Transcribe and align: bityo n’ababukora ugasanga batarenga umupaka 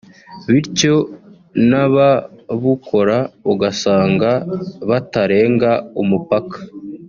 bityo 0.51 0.95
n’ababukora 1.69 3.17
ugasanga 3.51 4.31
batarenga 4.89 5.71
umupaka 6.01 6.57